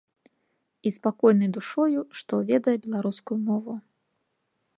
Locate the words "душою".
1.59-2.01